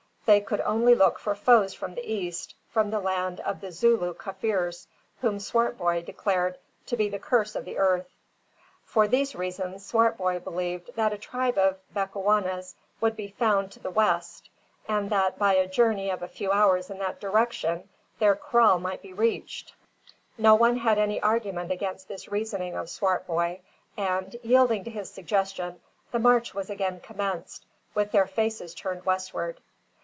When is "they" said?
0.23-0.39